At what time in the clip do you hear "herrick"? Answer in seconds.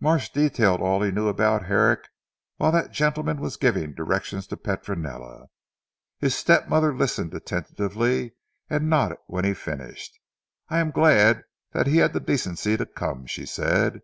1.66-2.08